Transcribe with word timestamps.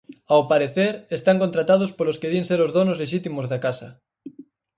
Ao 0.33 0.41
parecer, 0.51 0.93
están 1.17 1.37
contratados 1.43 1.91
polos 1.97 2.19
que 2.19 2.31
din 2.33 2.45
ser 2.49 2.59
os 2.65 2.73
donos 2.77 2.99
lexítimos 3.03 3.45
da 3.51 3.61
casa. 3.65 3.89